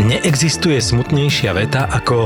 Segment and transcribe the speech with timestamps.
[0.00, 2.24] Neexistuje smutnejšia veta ako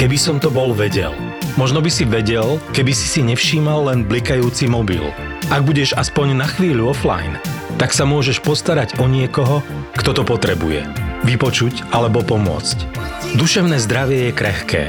[0.00, 1.12] keby som to bol vedel.
[1.60, 5.04] Možno by si vedel, keby si si nevšímal len blikajúci mobil.
[5.52, 7.36] Ak budeš aspoň na chvíľu offline,
[7.76, 9.60] tak sa môžeš postarať o niekoho,
[9.92, 10.88] kto to potrebuje.
[11.28, 12.88] Vypočuť alebo pomôcť.
[13.36, 14.84] Duševné zdravie je krehké,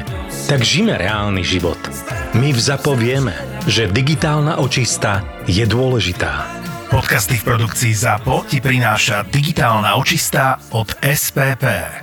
[0.47, 1.79] tak žime reálny život.
[2.39, 3.35] My v ZAPO vieme,
[3.67, 6.47] že digitálna očista je dôležitá.
[6.87, 12.02] Podcasty v produkcii ZAPO ti prináša digitálna očista od SPP.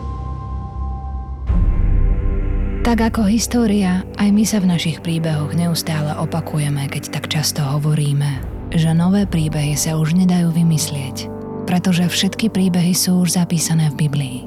[2.81, 8.41] Tak ako história, aj my sa v našich príbehoch neustále opakujeme, keď tak často hovoríme,
[8.73, 11.29] že nové príbehy sa už nedajú vymyslieť,
[11.69, 14.37] pretože všetky príbehy sú už zapísané v Biblii.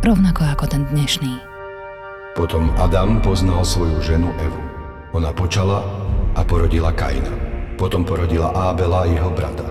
[0.00, 1.36] Rovnako ako ten dnešný.
[2.32, 4.62] Potom Adam poznal svoju ženu Evu.
[5.12, 5.84] Ona počala
[6.32, 7.36] a porodila Kaina.
[7.76, 9.68] Potom porodila Ábela jeho brata.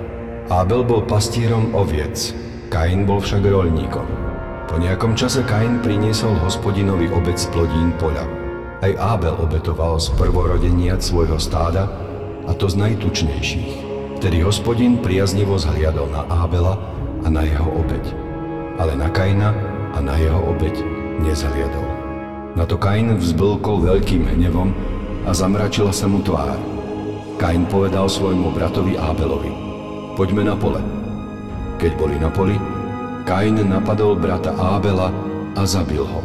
[0.53, 2.37] Ábel bol pastírom oviec,
[2.69, 4.26] Kain bol však rolníkom.
[4.67, 8.27] Po nejakom čase Kain priniesol hospodinovi obec plodín poľa.
[8.83, 11.87] Aj Ábel obetoval z prvorodeniat svojho stáda
[12.45, 13.71] a to z najtučnejších.
[14.19, 16.75] Vtedy hospodin priaznivo zhliadol na Ábela
[17.23, 18.05] a na jeho obeď,
[18.75, 19.55] ale na Kaina
[19.95, 20.75] a na jeho obeď
[21.23, 21.87] nezhliadol.
[22.59, 24.75] Na to Kain vzblkol veľkým hnevom
[25.23, 26.59] a zamračila sa mu tvár.
[27.39, 29.51] Kain povedal svojmu bratovi Ábelovi,
[30.19, 30.83] poďme na pole.
[31.79, 32.57] Keď boli na poli,
[33.27, 35.11] Kain napadol brata Ábela
[35.51, 36.23] a zabil ho.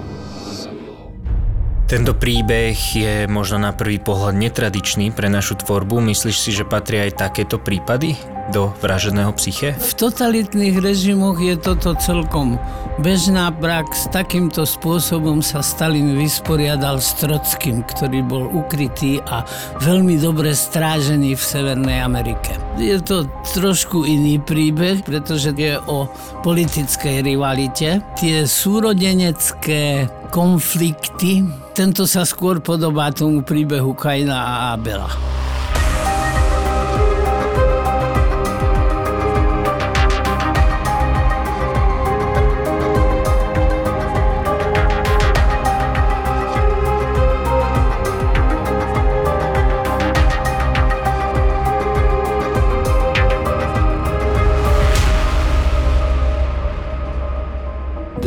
[1.91, 5.99] Tento príbeh je možno na prvý pohľad netradičný pre našu tvorbu.
[5.99, 8.15] Myslíš si, že patria aj takéto prípady
[8.51, 9.77] do vraženého psyche?
[9.79, 12.59] V totalitných režimoch je toto celkom
[12.99, 14.11] bežná prax.
[14.11, 19.47] Takýmto spôsobom sa Stalin vysporiadal s Trockým, ktorý bol ukrytý a
[19.79, 22.59] veľmi dobre strážený v Severnej Amerike.
[22.81, 26.11] Je to trošku iný príbeh, pretože je o
[26.43, 28.03] politickej rivalite.
[28.19, 31.45] Tie súrodenecké konflikty.
[31.77, 35.32] Tento sa skôr podobá tomu príbehu Kaina a Abela.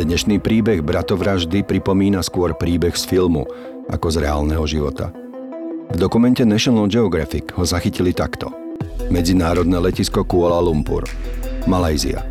[0.06, 3.42] Dnešný príbeh bratovraždy pripomína skôr príbeh z filmu
[3.90, 5.10] ako z reálneho života.
[5.90, 8.54] V dokumente National Geographic ho zachytili takto.
[9.10, 11.02] Medzinárodné letisko Kuala Lumpur,
[11.66, 12.22] Malajzia.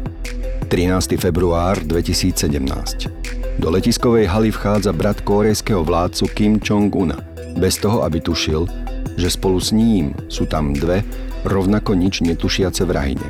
[0.72, 1.20] 13.
[1.20, 3.60] február 2017.
[3.60, 7.20] Do letiskovej haly vchádza brat kórejského vládcu Kim Jong-una,
[7.60, 8.72] bez toho, aby tušil,
[9.20, 11.04] že spolu s ním sú tam dve
[11.44, 13.28] rovnako nič netušiace vrahine.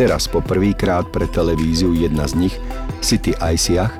[0.00, 2.56] Teraz po prvýkrát pre televíziu jedna z nich
[3.02, 3.90] City Aisiach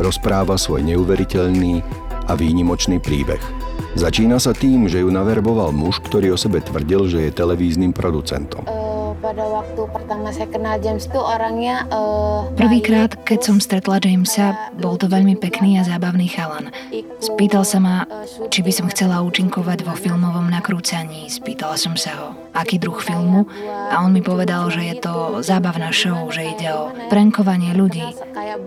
[0.00, 1.84] rozpráva svoj neuveriteľný
[2.26, 3.40] a výnimočný príbeh.
[3.92, 8.77] Začína sa tým, že ju naverboval muž, ktorý o sebe tvrdil, že je televíznym producentom.
[9.38, 14.98] Pada waktu pertama saya kenal James tuh orangnya uh, Prvýkrát, keď som stretla Jamesa, bol
[14.98, 16.74] to veľmi pekný a zábavný chalan.
[17.22, 18.02] Spýtal sa ma,
[18.50, 21.30] či by som chcela účinkovať vo filmovom nakrúcaní.
[21.30, 23.46] Spýtala som sa ho, aký druh filmu
[23.94, 28.18] a on mi povedal, že je to zábavná show, že ide o prankovanie ľudí.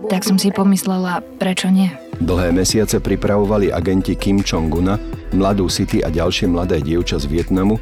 [0.08, 1.92] Tak som si pomyslela, prečo nie?
[2.16, 4.96] Dlhé mesiace pripravovali agenti Kim Jong-una,
[5.36, 7.76] mladú City a ďalšie mladé dievča z Vietnamu,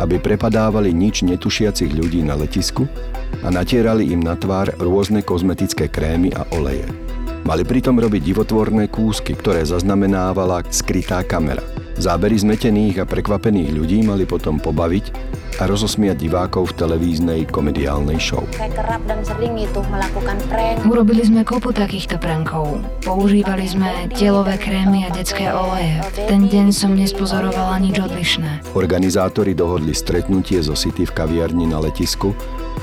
[0.00, 2.84] aby prepadávali nič netušiacich ľudí na letisku
[3.44, 6.86] a natierali im na tvár rôzne kozmetické krémy a oleje.
[7.46, 11.62] Mali pritom robiť divotvorné kúsky, ktoré zaznamenávala skrytá kamera.
[11.94, 15.14] Zábery zmetených a prekvapených ľudí mali potom pobaviť
[15.56, 18.44] a rozosmiať divákov v televíznej komediálnej show.
[20.84, 22.84] Urobili sme kopu takýchto prankov.
[23.02, 26.04] Používali sme telové krémy a detské oleje.
[26.12, 28.76] V ten deň som nespozorovala nič odlišné.
[28.76, 32.36] Organizátori dohodli stretnutie zo City v kaviarni na letisku,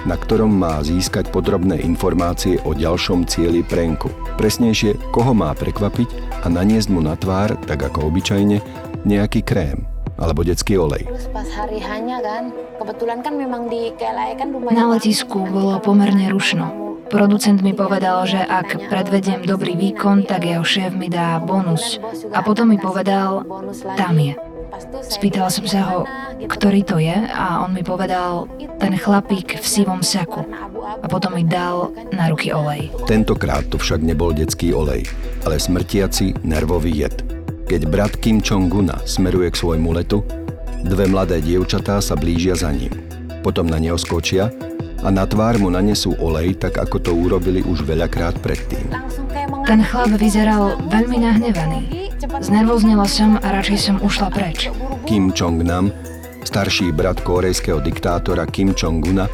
[0.09, 4.09] na ktorom má získať podrobné informácie o ďalšom cieli prenku.
[4.35, 8.59] Presnejšie, koho má prekvapiť a naniesť mu na tvár, tak ako obyčajne,
[9.05, 11.07] nejaký krém alebo detský olej.
[14.71, 16.83] Na letisku bolo pomerne rušno.
[17.13, 22.01] Producent mi povedal, že ak predvediem dobrý výkon, tak jeho šéf mi dá bonus.
[22.33, 23.45] A potom mi povedal,
[23.93, 24.33] tam je.
[25.05, 25.99] Spýtala som sa ho,
[26.41, 28.49] ktorý to je a on mi povedal,
[28.81, 30.41] ten chlapík v sivom saku.
[30.81, 32.89] A potom mi dal na ruky olej.
[33.05, 35.05] Tentokrát to však nebol detský olej,
[35.45, 37.32] ale smrtiaci nervový jed.
[37.63, 40.19] Keď brat Kim Jong-una smeruje k svojmu letu,
[40.83, 42.91] dve mladé dievčatá sa blížia za ním.
[43.39, 44.51] Potom na neho skočia
[44.99, 48.91] a na tvár mu nanesú olej, tak ako to urobili už veľakrát predtým.
[49.63, 52.11] Ten chlap vyzeral veľmi nahnevaný.
[52.43, 54.67] Znervoznila som a radšej som ušla preč.
[55.07, 55.87] Kim Jong-nam,
[56.43, 59.31] starší brat korejského diktátora Kim Jong-una,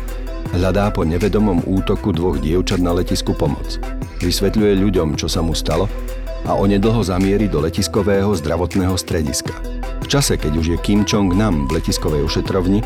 [0.53, 3.81] hľadá po nevedomom útoku dvoch dievčat na letisku pomoc.
[4.21, 5.89] Vysvetľuje ľuďom, čo sa mu stalo
[6.45, 9.55] a onedlho zamieri do letiskového zdravotného strediska.
[9.99, 12.85] V čase, keď už je Kim Jong-nam v letiskovej ošetrovni,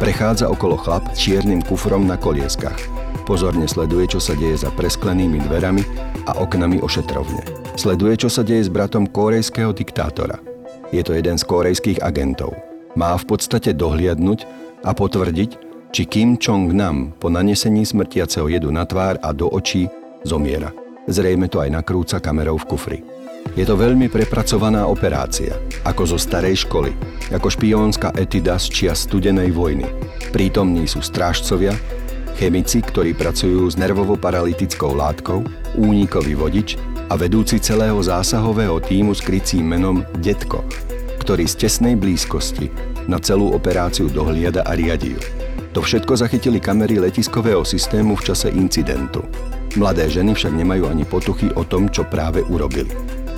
[0.00, 2.78] prechádza okolo chlap čiernym kufrom na kolieskach.
[3.26, 5.82] Pozorne sleduje, čo sa deje za presklenými dverami
[6.30, 7.42] a oknami ošetrovne.
[7.74, 10.38] Sleduje, čo sa deje s bratom korejského diktátora.
[10.94, 12.54] Je to jeden z korejských agentov.
[12.94, 14.46] Má v podstate dohliadnúť
[14.86, 15.50] a potvrdiť,
[15.90, 19.90] či Kim Jong-nam po nanesení smrtiaceho jedu na tvár a do očí
[20.22, 20.85] zomiera.
[21.06, 22.98] Zrejme to aj nakrúca kamerou v kufri.
[23.54, 25.54] Je to veľmi prepracovaná operácia,
[25.86, 26.90] ako zo starej školy,
[27.30, 29.86] ako špiónska etida z čia studenej vojny.
[30.34, 31.72] Prítomní sú strážcovia,
[32.36, 35.46] chemici, ktorí pracujú s nervovo-paralytickou látkou,
[35.78, 36.74] únikový vodič
[37.06, 40.66] a vedúci celého zásahového týmu s krycím menom Detko,
[41.22, 42.68] ktorý z tesnej blízkosti
[43.06, 45.22] na celú operáciu dohliada a riadi ju.
[45.72, 49.22] To všetko zachytili kamery letiskového systému v čase incidentu.
[49.76, 52.90] Mladé ženy však nemajú ani potuchy o tom, čo práve urobili.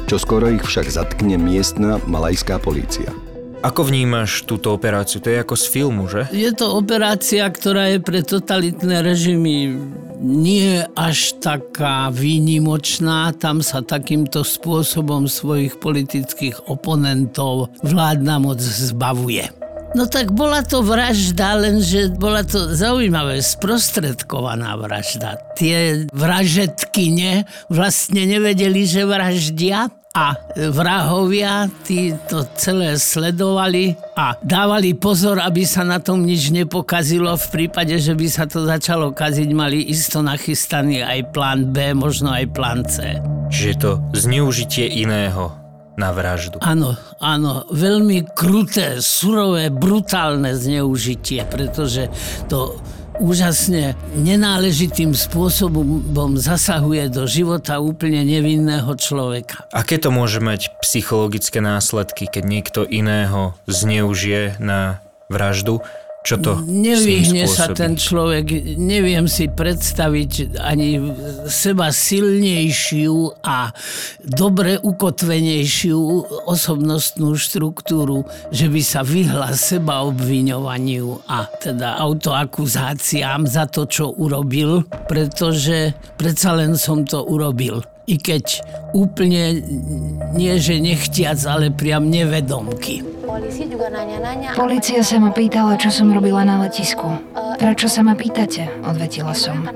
[0.07, 3.11] Čo skoro ich však zatkne miestna malajská polícia.
[3.59, 5.19] Ako vnímaš túto operáciu?
[5.19, 6.31] To je ako z filmu, že?
[6.31, 9.75] Je to operácia, ktorá je pre totalitné režimy
[10.23, 13.35] nie až taká výnimočná.
[13.35, 19.58] Tam sa takýmto spôsobom svojich politických oponentov vládna moc zbavuje.
[19.99, 25.43] No tak bola to vražda, lenže bola to zaujímavé, sprostredkovaná vražda.
[25.59, 30.39] Tie vražetkyne vlastne nevedeli, že vraždia a
[30.71, 37.35] vrahovia tí to celé sledovali a dávali pozor, aby sa na tom nič nepokazilo.
[37.35, 42.31] V prípade, že by sa to začalo kaziť, mali isto nachystaný aj plán B, možno
[42.31, 43.19] aj plán C.
[43.51, 45.58] Je to zneužitie iného
[45.99, 46.63] na vraždu.
[46.63, 52.07] Áno, áno, veľmi kruté, surové, brutálne zneužitie, pretože
[52.47, 52.79] to
[53.19, 59.67] úžasne nenáležitým spôsobom zasahuje do života úplne nevinného človeka.
[59.75, 65.83] Aké to môže mať psychologické následky, keď niekto iného zneužije na vraždu?
[66.29, 71.01] Čo to Nevyhne sa ten človek, neviem si predstaviť ani
[71.49, 73.73] seba silnejšiu a
[74.21, 75.97] dobre ukotvenejšiu
[76.45, 84.85] osobnostnú štruktúru, že by sa vyhla seba obviňovaniu a teda autoakuzáciám za to, čo urobil,
[85.09, 88.65] pretože predsa len som to urobil i keď
[88.97, 89.61] úplne
[90.33, 93.05] nie, že nechtiac, ale priam nevedomky.
[94.57, 97.05] Polícia sa ma pýtala, čo som robila na letisku.
[97.61, 98.81] Prečo sa ma pýtate?
[98.81, 99.69] Odvetila som.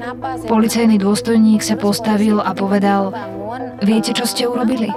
[0.48, 3.12] Policajný dôstojník sa postavil a povedal,
[3.84, 4.88] viete, čo ste urobili?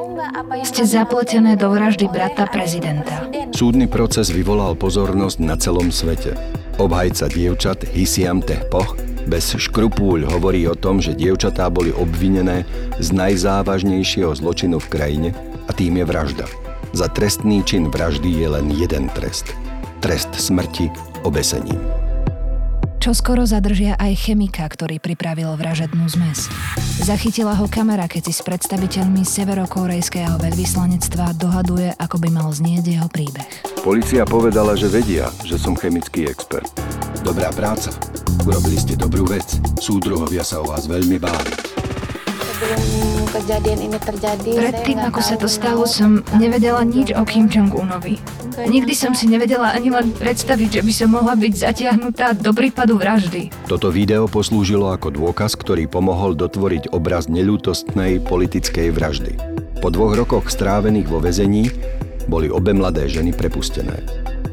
[0.63, 3.27] Ste zapletené do vraždy brata prezidenta.
[3.51, 6.33] Súdny proces vyvolal pozornosť na celom svete.
[6.79, 12.63] Obhajca dievčat Hisiam Tehpoch bez škrupúľ hovorí o tom, že dievčatá boli obvinené
[13.01, 15.29] z najzávažnejšieho zločinu v krajine
[15.65, 16.45] a tým je vražda.
[16.95, 19.51] Za trestný čin vraždy je len jeden trest.
[19.99, 20.93] Trest smrti
[21.25, 21.81] obesením.
[23.05, 26.49] Čo skoro zadržia aj chemika, ktorý pripravil vražednú zmes.
[27.05, 33.05] Zachytila ho kamera, keď si s predstaviteľmi severokorejského veľvyslanectva dohaduje, ako by mal znieť jeho
[33.05, 33.45] príbeh.
[33.85, 36.73] Polícia povedala, že vedia, že som chemický expert.
[37.25, 37.89] Dobrá práca.
[38.45, 39.57] Urobili ste dobrú vec.
[39.81, 41.57] Súdruhovia sa o vás veľmi báli.
[44.45, 48.21] Predtým, ako sa to stalo, som nevedela nič o Kim Jong-unovi.
[48.69, 53.01] Nikdy som si nevedela ani len predstaviť, že by som mohla byť zatiahnutá do prípadu
[53.01, 53.49] vraždy.
[53.65, 59.33] Toto video poslúžilo ako dôkaz, ktorý pomohol dotvoriť obraz neľútostnej politickej vraždy.
[59.81, 61.73] Po dvoch rokoch strávených vo väzení
[62.29, 63.97] boli obe mladé ženy prepustené.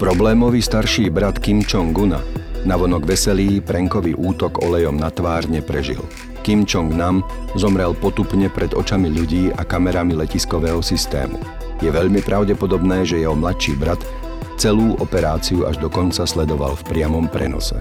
[0.00, 6.02] Problémový starší brat Kim Jong-una navonok veselý prenkový útok olejom na tvár neprežil.
[6.42, 7.22] Kim Jong-nam
[7.54, 13.74] zomrel potupne pred očami ľudí a kamerami letiskového systému je veľmi pravdepodobné, že jeho mladší
[13.74, 13.98] brat
[14.54, 17.74] celú operáciu až do konca sledoval v priamom prenose.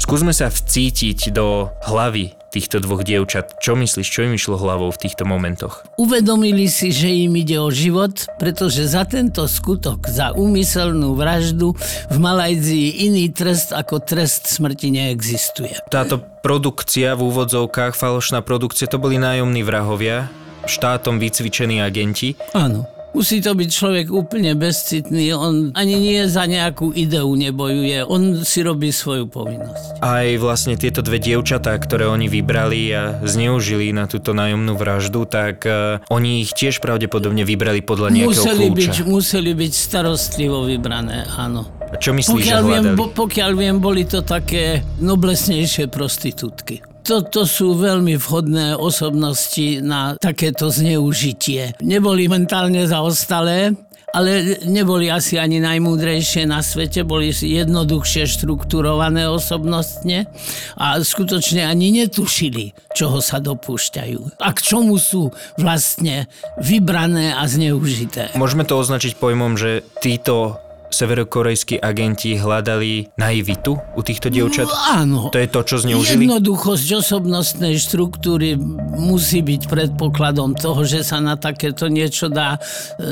[0.00, 3.60] Skúsme sa vcítiť do hlavy týchto dvoch dievčat.
[3.60, 5.84] Čo myslíš, čo im išlo hlavou v týchto momentoch?
[6.00, 11.76] Uvedomili si, že im ide o život, pretože za tento skutok, za úmyselnú vraždu
[12.08, 15.76] v Malajzii iný trest ako trest smrti neexistuje.
[15.92, 20.32] Táto produkcia v úvodzovkách, falošná produkcia, to boli nájomní vrahovia,
[20.64, 22.32] štátom vycvičení agenti.
[22.56, 22.95] Áno.
[23.16, 28.60] Musí to byť človek úplne bezcitný, on ani nie za nejakú ideu nebojuje, on si
[28.60, 30.04] robí svoju povinnosť.
[30.04, 35.64] Aj vlastne tieto dve dievčatá, ktoré oni vybrali a zneužili na túto nájomnú vraždu, tak
[35.64, 38.92] uh, oni ich tiež pravdepodobne vybrali podľa nejakého museli kľúča.
[38.92, 41.64] byť, museli byť starostlivo vybrané, áno.
[41.88, 46.84] A čo myslíš, Pokiaľ že viem, bo, pokiaľ viem, boli to také noblesnejšie prostitútky.
[47.06, 51.78] Toto sú veľmi vhodné osobnosti na takéto zneužitie.
[51.78, 53.78] Neboli mentálne zaostalé,
[54.10, 60.26] ale neboli asi ani najmúdrejšie na svete, boli jednoduchšie štrukturované osobnostne
[60.74, 65.30] a skutočne ani netušili, čoho sa dopúšťajú a k čomu sú
[65.62, 66.26] vlastne
[66.58, 68.34] vybrané a zneužité.
[68.34, 70.58] Môžeme to označiť pojmom, že títo
[70.90, 74.66] severokorejskí agenti hľadali naivitu u týchto dievčat?
[74.94, 75.28] Áno.
[75.30, 76.26] To je to, čo zneužili?
[76.26, 78.56] Jednoduchosť osobnostnej štruktúry
[78.96, 82.60] musí byť predpokladom toho, že sa na takéto niečo dá e,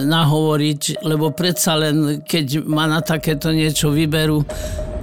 [0.07, 4.43] nahovoriť, lebo predsa len, keď ma na takéto niečo vyberú,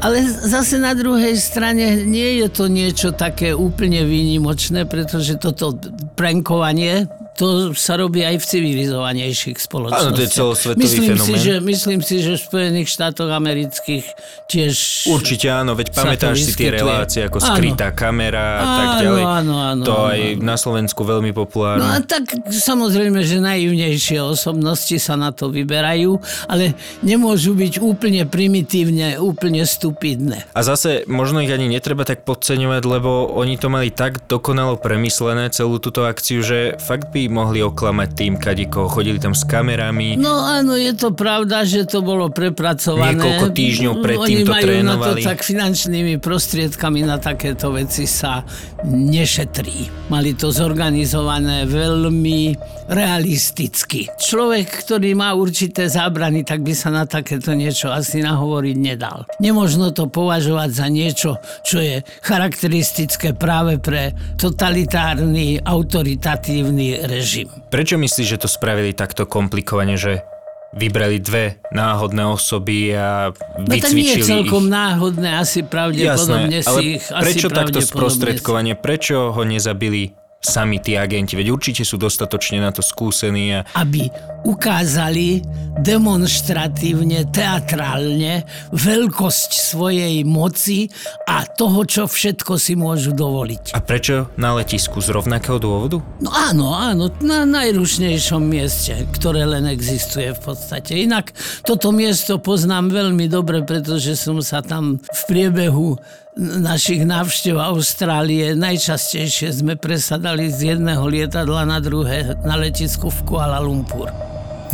[0.01, 5.78] ale zase na druhej strane nie je to niečo také úplne výnimočné, pretože toto
[6.18, 10.04] prankovanie, to sa robí aj v civilizovanejších spoločnostiach.
[10.04, 11.40] Áno, to je celosvetový myslím Si, fenomén.
[11.42, 14.06] že, myslím si, že v Spojených štátoch amerických
[14.46, 14.74] tiež...
[15.10, 17.48] Určite áno, veď pamätáš si tie relácie ako Áno.
[17.54, 19.24] skrytá kamera a tak ďalej.
[19.24, 20.44] áno, áno, to aj áno.
[20.44, 21.86] na Slovensku veľmi No a populárne.
[22.04, 29.64] tak samozrejme, že naivnejšie osobnosti sa na to vyberajú, ale nemôžu byť úplne primitívne, úplne
[29.64, 30.46] stupidné.
[30.52, 35.50] A zase možno ich ani netreba tak podceňovať, lebo oni to mali tak dokonalo premyslené
[35.50, 38.88] celú túto akciu, že fakt by mohli oklamať tým kadikoho.
[38.88, 40.16] Chodili tam s kamerami.
[40.16, 43.20] No áno, je to pravda, že to bolo prepracované.
[43.20, 48.42] Niekoľko týždňov predtým Oni to majú na to tak finančnými prostriedkami na takéto veci sa
[48.88, 50.10] nešetrí.
[50.10, 52.56] Mali to zorganizované veľmi
[52.92, 54.12] realisticky.
[54.20, 59.24] Človek, ktorý má určité zábrany, tak by sa na takéto niečo asi nahovoriť nedal.
[59.40, 61.32] Nemožno to považovať za niečo,
[61.63, 67.48] čo je charakteristické práve pre totalitárny, autoritatívny režim.
[67.68, 70.24] Prečo myslíš, že to spravili takto komplikovane, že
[70.72, 74.72] vybrali dve náhodné osoby a No tak nie vycvičili je celkom ich?
[74.72, 77.03] náhodné, asi pravdepodobne Jasné, ale si ich...
[77.12, 78.74] asi prečo takto pravdepodobne sprostredkovanie?
[78.80, 81.38] Prečo ho nezabili sami tí agenti?
[81.38, 84.10] Veď určite sú dostatočne na to skúsení a Aby
[84.42, 85.46] ukázali
[85.86, 88.44] demonstratívne, teatrálne
[88.74, 90.90] veľkosť svojej moci
[91.30, 93.78] a toho, čo všetko si môžu dovoliť.
[93.78, 94.98] A prečo na letisku?
[94.98, 96.02] Z rovnakého dôvodu?
[96.20, 100.98] No áno, áno, na najrušnejšom mieste, ktoré len existuje v podstate.
[101.06, 106.02] Inak toto miesto poznám veľmi dobre, pretože som sa tam v priebehu
[106.42, 113.62] našich návštev Austrálie najčastejšie sme presadali z jedného lietadla na druhé na letisku v Kuala
[113.62, 114.10] Lumpur.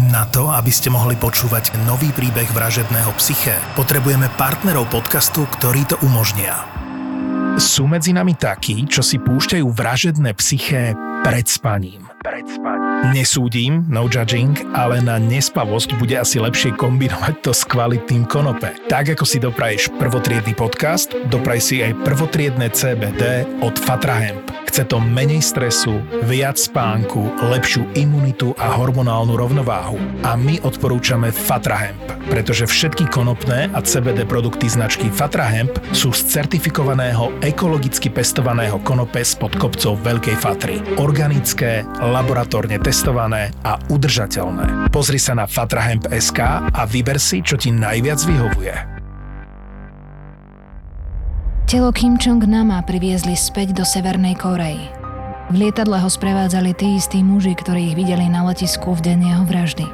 [0.08, 6.00] Na to, aby ste mohli počúvať nový príbeh vražedného psyché, potrebujeme partnerov podcastu, ktorí to
[6.06, 6.64] umožnia.
[7.58, 10.94] Sú medzi nami takí, čo si púšťajú vražedné psyché
[11.26, 12.06] pred spaním.
[12.22, 12.87] Pred spaním.
[13.06, 18.74] Nesúdim, no judging, ale na nespavosť bude asi lepšie kombinovať to s kvalitným konope.
[18.90, 24.47] Tak ako si dopraješ prvotriedny podcast, dopraj si aj prvotriedne CBD od Fatra Hemp.
[24.68, 29.96] Chce to menej stresu, viac spánku, lepšiu imunitu a hormonálnu rovnováhu.
[30.28, 36.12] A my odporúčame Fatra Hemp, pretože všetky konopné a CBD produkty značky Fatra Hemp sú
[36.12, 40.84] z certifikovaného ekologicky pestovaného konope spod kopcov Veľkej Fatry.
[41.00, 44.92] Organické, laboratórne testované a udržateľné.
[44.92, 46.40] Pozri sa na fatrahemp.sk
[46.76, 48.97] a vyber si, čo ti najviac vyhovuje.
[51.68, 54.88] Telo Kim Jong-nama priviezli späť do Severnej Korei.
[55.52, 59.44] V lietadle ho sprevádzali tí istí muži, ktorí ich videli na letisku v deň jeho
[59.44, 59.86] vraždy.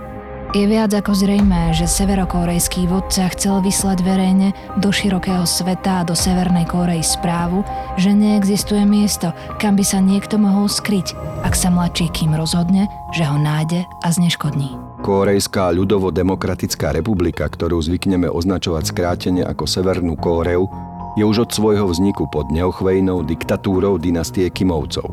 [0.54, 6.14] Je viac ako zrejmé, že severokorejský vodca chcel vyslať verejne do širokého sveta a do
[6.14, 7.66] Severnej Korei správu,
[7.98, 12.86] že neexistuje miesto, kam by sa niekto mohol skryť, ak sa mladší Kim rozhodne,
[13.18, 14.78] že ho nájde a zneškodní.
[15.02, 20.70] Kórejská ľudovo-demokratická republika, ktorú zvykneme označovať skrátene ako Severnú Kóreu,
[21.14, 25.06] je už od svojho vzniku pod neochvejnou diktatúrou dynastie Kimovcov.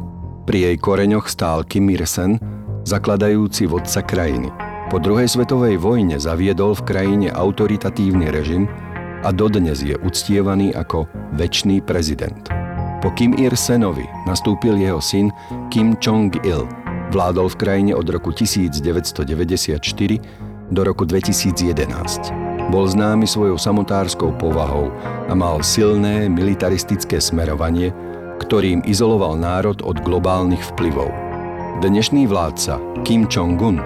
[0.48, 2.40] Pri jej koreňoch stál Kim Ir-sen,
[2.88, 4.48] zakladajúci vodca krajiny.
[4.88, 8.66] Po druhej svetovej vojne zaviedol v krajine autoritatívny režim
[9.22, 12.48] a dodnes je uctievaný ako väčší prezident.
[13.00, 15.30] Po Kim Ir-senovi nastúpil jeho syn
[15.68, 16.66] Kim Jong-il.
[17.14, 19.80] Vládol v krajine od roku 1994
[20.70, 22.49] do roku 2011.
[22.70, 24.94] Bol známy svojou samotárskou povahou
[25.26, 27.90] a mal silné militaristické smerovanie,
[28.38, 31.10] ktorým izoloval národ od globálnych vplyvov.
[31.82, 33.82] Dnešný vládca Kim Jong-un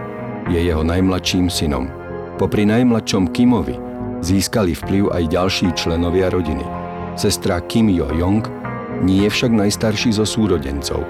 [0.52, 1.88] je jeho najmladším synom.
[2.36, 3.80] Popri najmladšom Kimovi
[4.20, 6.68] získali vplyv aj ďalší členovia rodiny.
[7.16, 8.44] Sestra Kim Jo-jong
[9.00, 11.08] nie je však najstarší zo súrodencov.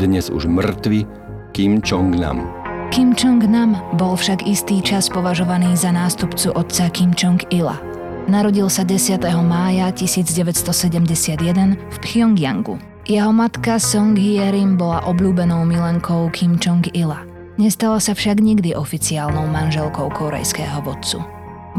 [0.00, 1.04] Dnes už mŕtvy
[1.52, 2.61] Kim Jong-nam.
[2.92, 7.80] Kim Jong-nam bol však istý čas považovaný za nástupcu otca Kim Jong-ila.
[8.28, 9.16] Narodil sa 10.
[9.40, 11.40] mája 1971
[11.80, 12.76] v Pyongyangu.
[13.08, 17.24] Jeho matka Song Hye-rim bola obľúbenou milenkou Kim Jong-ila.
[17.56, 21.24] Nestala sa však nikdy oficiálnou manželkou korejského vodcu.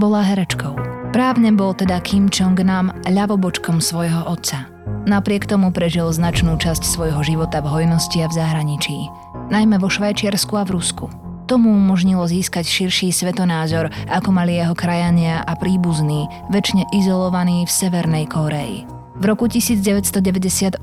[0.01, 0.74] Bola herečkou.
[1.13, 4.65] Právne bol teda Kim Jong-nam ľavobočkom svojho otca.
[5.05, 9.13] Napriek tomu prežil značnú časť svojho života v hojnosti a v zahraničí
[9.53, 11.05] najmä vo Švajčiarsku a v Rusku.
[11.45, 18.25] Tomu umožnilo získať širší svetonázor, ako mali jeho krajania a príbuzní, väčšine izolovaní v Severnej
[18.25, 18.89] Kóreji.
[19.13, 20.81] V roku 1998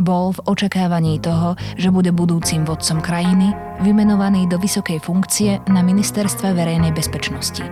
[0.00, 3.52] bol v očakávaní toho, že bude budúcim vodcom krajiny,
[3.84, 7.68] vymenovaný do vysokej funkcie na Ministerstve verejnej bezpečnosti.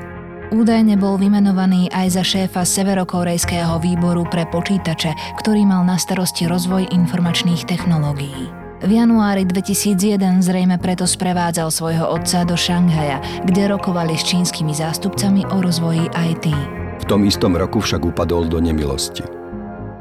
[0.53, 6.93] Údajne bol vymenovaný aj za šéfa Severokorejského výboru pre počítače, ktorý mal na starosti rozvoj
[6.93, 8.64] informačných technológií.
[8.85, 13.17] V januári 2001 zrejme preto sprevádzal svojho otca do Šanghaja,
[13.49, 16.53] kde rokovali s čínskymi zástupcami o rozvoji IT.
[17.01, 19.25] V tom istom roku však upadol do nemilosti.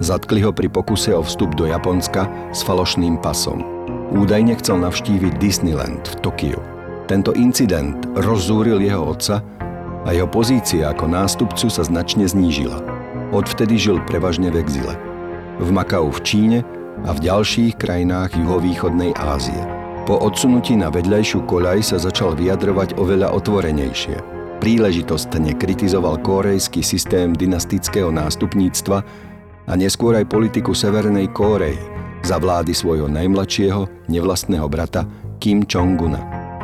[0.03, 3.63] Zatkli ho pri pokuse o vstup do Japonska s falošným pasom.
[4.19, 6.59] Údajne chcel navštíviť Disneyland v Tokiu.
[7.07, 9.39] Tento incident rozzúril jeho otca
[10.03, 12.83] a jeho pozícia ako nástupcu sa značne znížila.
[13.31, 14.99] Odvtedy žil prevažne v exile.
[15.63, 19.57] V Makau v Číne a v ďalších krajinách juhovýchodnej Ázie.
[20.03, 24.19] Po odsunutí na vedľajšiu koľaj sa začal vyjadrovať oveľa otvorenejšie.
[24.59, 28.97] Príležitostne kritizoval korejský systém dynastického nástupníctva
[29.67, 31.79] a neskôr aj politiku Severnej Kórei
[32.23, 35.03] za vlády svojho najmladšieho, nevlastného brata
[35.43, 36.19] Kim Jong-una.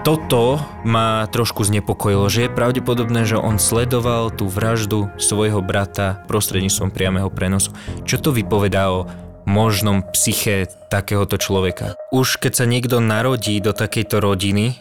[0.08, 6.88] Toto ma trošku znepokojilo, že je pravdepodobné, že on sledoval tú vraždu svojho brata prostredníctvom
[6.88, 7.76] priamého prenosu.
[8.08, 9.04] Čo to vypovedá o
[9.50, 11.98] možnom psyché takéhoto človeka.
[12.14, 14.78] Už keď sa niekto narodí do takejto rodiny,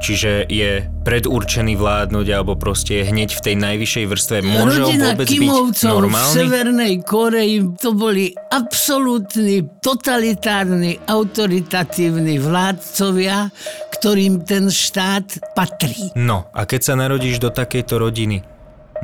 [0.00, 4.36] čiže je predurčený vládnuť alebo proste je hneď v tej najvyššej vrstve.
[4.42, 6.32] Môže Rodina vôbec Kimovcov byť normálny?
[6.32, 13.52] v Severnej Koreji to boli absolútni, totalitárni, autoritatívni vládcovia,
[14.00, 16.10] ktorým ten štát patrí.
[16.16, 18.42] No a keď sa narodíš do takejto rodiny,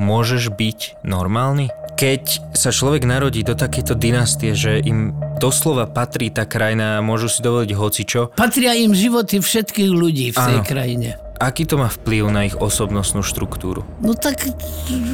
[0.01, 1.69] môžeš byť normálny?
[1.97, 7.25] Keď sa človek narodí do takejto dynastie, že im doslova patrí tá krajina a môžu
[7.25, 8.21] si dovoliť hocičo.
[8.37, 10.65] Patria im životy všetkých ľudí v tej Áno.
[10.65, 11.17] krajine.
[11.37, 13.85] Aký to má vplyv na ich osobnostnú štruktúru?
[14.01, 14.49] No tak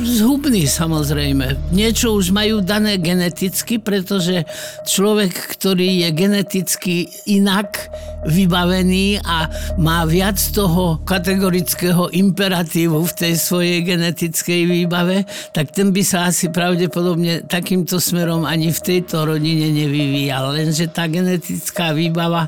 [0.07, 1.59] zhubný samozrejme.
[1.75, 4.47] Niečo už majú dané geneticky, pretože
[4.87, 6.95] človek, ktorý je geneticky
[7.27, 7.91] inak
[8.23, 16.03] vybavený a má viac toho kategorického imperatívu v tej svojej genetickej výbave, tak ten by
[16.07, 20.55] sa asi pravdepodobne takýmto smerom ani v tejto rodine nevyvíjal.
[20.55, 22.47] Lenže tá genetická výbava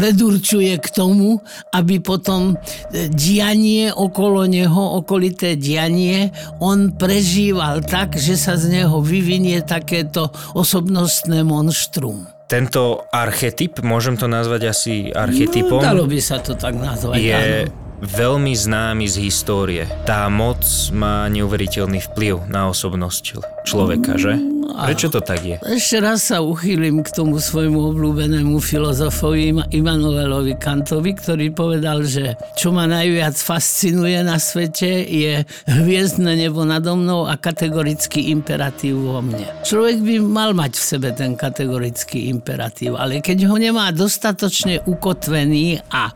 [0.00, 8.40] predurčuje k tomu, aby potom e, dianie okolo neho, okolité dianie, on prežíval tak, že
[8.40, 12.24] sa z neho vyvinie takéto osobnostné monštrum.
[12.48, 17.20] Tento archetyp, môžem to nazvať asi archetypom, No, dalo by sa to tak nazvať.
[17.20, 17.36] je
[17.68, 17.70] áno.
[18.00, 19.84] veľmi známy z histórie.
[20.02, 24.34] Tá moc má neuveriteľný vplyv na osobnosť človeka, že?
[24.70, 25.56] Prečo to tak je?
[25.64, 32.70] Ešte raz sa uchýlim k tomu svojmu obľúbenému filozofovi Immanuelovi Kantovi, ktorý povedal, že čo
[32.70, 39.48] ma najviac fascinuje na svete je hviezdne nebo nado mnou a kategorický imperatív vo mne.
[39.64, 45.80] Človek by mal mať v sebe ten kategorický imperatív, ale keď ho nemá dostatočne ukotvený
[45.88, 46.12] a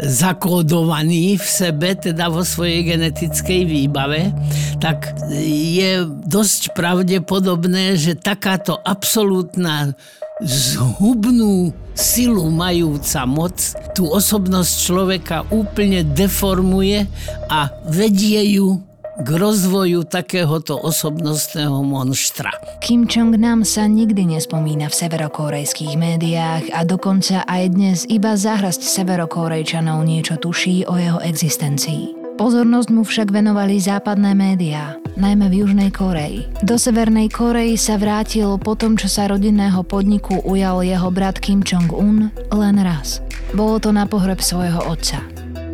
[0.00, 4.34] zakódovaný v sebe, teda vo svojej genetickej výbave,
[4.80, 9.92] tak je dosť pravdepodobné, že takáto absolútna
[10.40, 13.54] zhubnú silu majúca moc
[13.94, 17.06] tú osobnosť človeka úplne deformuje
[17.46, 18.82] a vedie ju
[19.14, 22.50] k rozvoju takéhoto osobnostného monštra.
[22.82, 30.02] Kim Jong-nam sa nikdy nespomína v severokorejských médiách a dokonca aj dnes iba zahrasť severokorejčanov
[30.02, 32.34] niečo tuší o jeho existencii.
[32.34, 34.98] Pozornosť mu však venovali západné médiá.
[35.14, 36.46] Najmä v Južnej Koreji.
[36.66, 41.62] Do Severnej Koreji sa vrátil po tom, čo sa rodinného podniku ujal jeho brat Kim
[41.62, 43.22] Jong-un len raz.
[43.54, 45.22] Bolo to na pohreb svojho otca.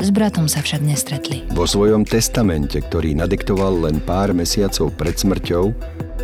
[0.00, 1.44] S bratom sa však nestretli.
[1.53, 5.76] Vo svojom testamente, ktorý nadiktoval len pár mesiacov pred smrťou,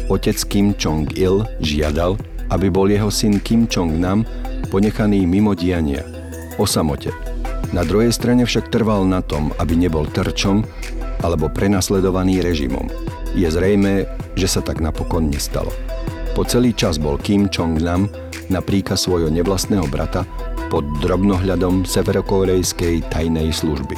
[0.09, 2.17] otec Kim Jong-il žiadal,
[2.49, 4.25] aby bol jeho syn Kim Jong-nam
[4.73, 6.05] ponechaný mimo diania,
[6.57, 7.13] o samote.
[7.75, 10.65] Na druhej strane však trval na tom, aby nebol terčom
[11.25, 12.89] alebo prenasledovaný režimom.
[13.37, 15.73] Je zrejme, že sa tak napokon nestalo.
[16.37, 18.13] Po celý čas bol Kim Jong-nam
[18.53, 18.61] na
[18.93, 20.29] svojho nevlastného brata
[20.69, 23.97] pod drobnohľadom severokorejskej tajnej služby.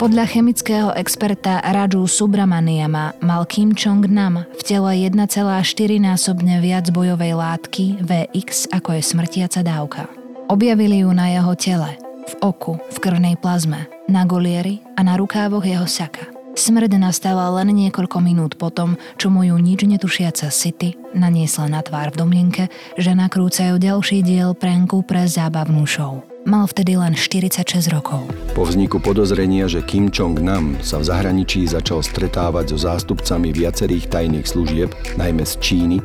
[0.00, 8.72] Podľa chemického experta Raju Subramaniama mal Kim Jong-nam v tele 1,4-násobne viac bojovej látky VX
[8.72, 10.08] ako je smrtiaca dávka.
[10.48, 15.68] Objavili ju na jeho tele, v oku, v krvnej plazme, na golieri a na rukávoch
[15.68, 16.39] jeho saka.
[16.60, 22.20] Smrť nastala len niekoľko minút potom, čo mu nič netušiaca City naniesla na tvár v
[22.20, 22.64] domnienke,
[23.00, 26.20] že nakrúcajú ďalší diel pranku pre zábavnú show.
[26.44, 28.28] Mal vtedy len 46 rokov.
[28.52, 34.44] Po vzniku podozrenia, že Kim Jong-nam sa v zahraničí začal stretávať so zástupcami viacerých tajných
[34.44, 35.96] služieb, najmä z Číny,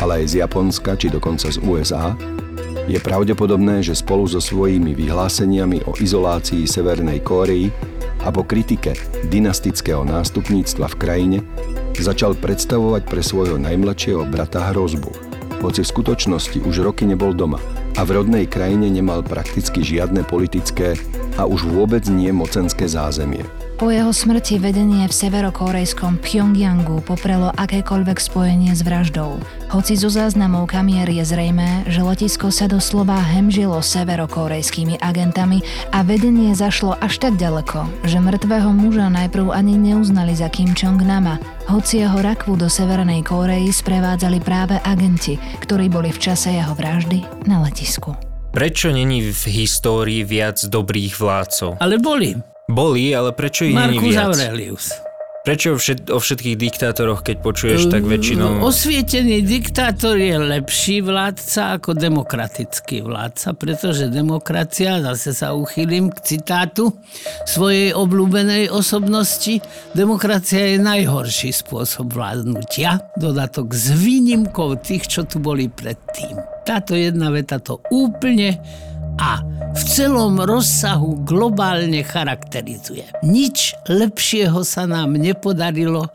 [0.00, 2.16] ale aj z Japonska či dokonca z USA,
[2.88, 7.68] je pravdepodobné, že spolu so svojimi vyhláseniami o izolácii Severnej Kórei
[8.24, 8.96] a po kritike
[9.28, 11.38] dynastického nástupníctva v krajine
[12.00, 15.12] začal predstavovať pre svojho najmladšieho brata hrozbu.
[15.60, 17.60] Hoci v skutočnosti už roky nebol doma
[17.96, 20.96] a v rodnej krajine nemal prakticky žiadne politické
[21.36, 23.44] a už vôbec nie mocenské zázemie.
[23.80, 29.40] Po jeho smrti vedenie v severokorejskom Pyongyangu poprelo akékoľvek spojenie s vraždou.
[29.72, 35.64] Hoci zo záznamov kamier je zrejmé, že letisko sa doslova hemžilo severokorejskými agentami
[35.96, 41.40] a vedenie zašlo až tak ďaleko, že mŕtvého muža najprv ani neuznali za Kim Jong-nama,
[41.64, 47.48] hoci jeho rakvu do Severnej Kórei sprevádzali práve agenti, ktorí boli v čase jeho vraždy
[47.48, 48.12] na letisku.
[48.52, 51.80] Prečo není v histórii viac dobrých vládcov?
[51.80, 52.59] Ale boli.
[52.70, 54.30] Boli, ale prečo ich Marcus viac?
[54.30, 54.94] Aurelius.
[55.40, 58.60] Prečo všet, o všetkých diktátoroch, keď počuješ, tak väčšinou...
[58.60, 66.92] Osvietený diktátor je lepší vládca ako demokratický vládca, pretože demokracia, zase sa uchýlim k citátu
[67.48, 69.64] svojej obľúbenej osobnosti,
[69.96, 76.36] demokracia je najhorší spôsob vládnutia, dodatok s výnimkou tých, čo tu boli predtým.
[76.68, 78.60] Táto jedna veta to úplne
[79.20, 79.44] a
[79.76, 83.04] v celom rozsahu globálne charakterizuje.
[83.20, 86.08] Nič lepšieho sa nám nepodarilo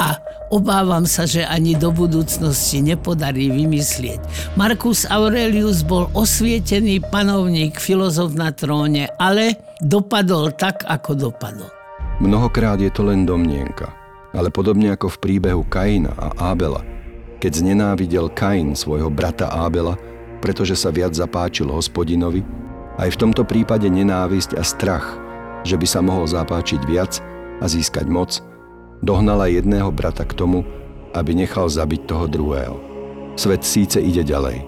[0.00, 0.18] a
[0.50, 4.20] obávam sa, že ani do budúcnosti nepodarí vymyslieť.
[4.58, 11.70] Marcus Aurelius bol osvietený panovník, filozof na tróne, ale dopadol tak, ako dopadol.
[12.20, 13.92] Mnohokrát je to len domnienka,
[14.36, 16.84] ale podobne ako v príbehu Kaina a Ábela,
[17.40, 19.96] keď znenávidel Kain svojho brata Ábela,
[20.40, 22.42] pretože sa viac zapáčil hospodinovi,
[23.00, 25.16] aj v tomto prípade nenávisť a strach,
[25.64, 27.20] že by sa mohol zapáčiť viac
[27.60, 28.40] a získať moc,
[29.04, 30.64] dohnala jedného brata k tomu,
[31.16, 32.76] aby nechal zabiť toho druhého.
[33.36, 34.64] Svet síce ide ďalej,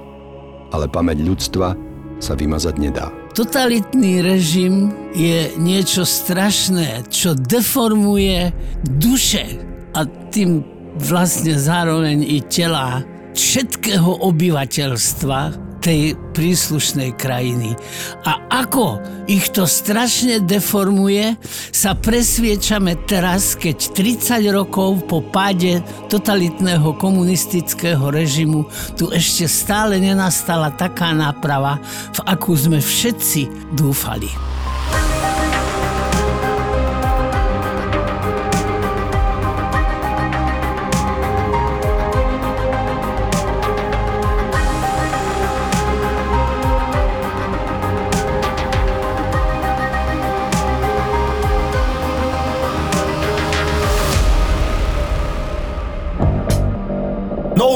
[0.72, 1.76] ale pamäť ľudstva
[2.22, 3.10] sa vymazať nedá.
[3.32, 8.52] Totalitný režim je niečo strašné, čo deformuje
[9.00, 9.58] duše
[9.96, 10.62] a tým
[11.00, 13.00] vlastne zároveň i tela
[13.34, 17.74] všetkého obyvateľstva tej príslušnej krajiny.
[18.22, 21.34] A ako ich to strašne deformuje,
[21.74, 30.70] sa presviečame teraz, keď 30 rokov po páde totalitného komunistického režimu tu ešte stále nenastala
[30.70, 31.82] taká náprava,
[32.14, 34.51] v akú sme všetci dúfali.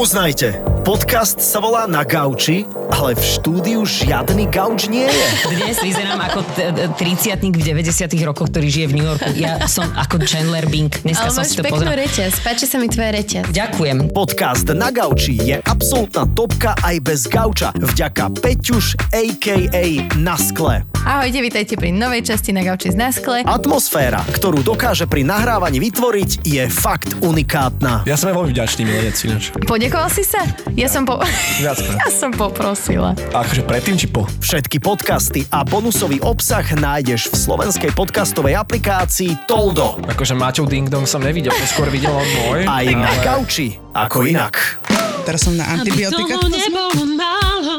[0.07, 2.63] Uznajte, podcast sa volá Na gauči,
[2.97, 5.25] ale v štúdiu žiadny gauč nie je.
[5.47, 9.29] Dnes vyzerám ako t- t- 30 v 90 rokoch, ktorý žije v New Yorku.
[9.37, 10.89] Ja som ako Chandler Bing.
[10.89, 12.01] Dneska Ale som máš si to peknú pozrel.
[12.01, 13.53] reťaz, páči sa mi tvoja reťaz.
[13.53, 14.09] Ďakujem.
[14.09, 17.69] Podcast Na gauči je absolútna topka aj bez gauča.
[17.71, 19.83] Vďaka Peťuš a.k.a.
[20.17, 20.81] Na skle.
[21.07, 23.39] Ahojte, vítajte pri novej časti na gauči z Naskle.
[23.41, 28.03] Atmosféra, ktorú dokáže pri nahrávaní vytvoriť, je fakt unikátna.
[28.03, 29.55] Ja som aj veľmi vďačný milenec ináč.
[29.63, 30.43] Podekoval si sa?
[30.75, 31.21] Ja som po...
[31.61, 31.95] Viackrát.
[32.03, 32.86] Ja som poprosil.
[32.87, 33.11] Sila.
[33.35, 34.23] Akože predtým či po?
[34.39, 39.99] Všetky podcasty a bonusový obsah nájdeš v slovenskej podcastovej aplikácii Toldo.
[40.07, 42.63] Akože Maťov Ding Dong som nevidel, to skôr videl on môj.
[42.63, 42.95] Aj ale...
[42.95, 44.79] na gauči, ako inak.
[45.27, 46.39] Teraz som na antibiotika.
[46.39, 47.75] Aby toho nebolo málo,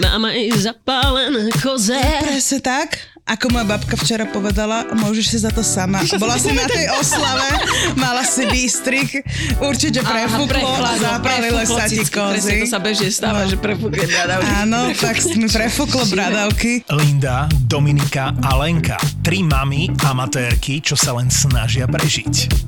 [0.00, 2.00] mama je zapálená koze.
[2.24, 3.17] Presne tak.
[3.28, 6.00] Ako moja babka včera povedala, môžeš si za to sama.
[6.22, 7.44] Bola si na tej oslave,
[8.00, 9.20] mala si výstrik,
[9.60, 12.64] určite prefúklo a zapálilo sa ti kozy.
[12.64, 13.52] to sa bežne stáva, no.
[13.52, 14.48] že prefúkne bradavky.
[14.48, 16.88] Áno, tak mi prefúklo bradavky.
[16.88, 18.96] Linda, Dominika a Lenka.
[19.20, 22.67] Tri mami amatérky, čo sa len snažia prežiť.